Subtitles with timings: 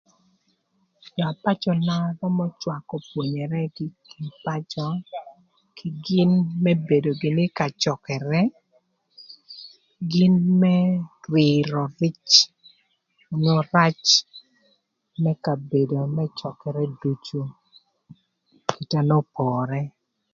[1.15, 4.85] Jö na pacöna römö cwakö pwonyeregï kï ï kin pacö
[5.77, 6.31] kï gïn
[6.63, 8.41] më bedo gïnï ï ka cökërë
[10.11, 10.75] gïn më
[11.23, 12.27] twïrö rwïc
[13.33, 13.99] onyo rac
[15.23, 17.41] më kabedo më cökërë ducu
[18.73, 19.81] kite n'opore.